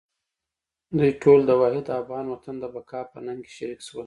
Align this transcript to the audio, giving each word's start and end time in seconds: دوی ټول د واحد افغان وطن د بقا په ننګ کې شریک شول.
دوی 0.97 1.11
ټول 1.21 1.39
د 1.49 1.51
واحد 1.61 1.85
افغان 2.01 2.25
وطن 2.29 2.55
د 2.59 2.65
بقا 2.75 3.01
په 3.11 3.17
ننګ 3.25 3.39
کې 3.45 3.51
شریک 3.57 3.79
شول. 3.87 3.99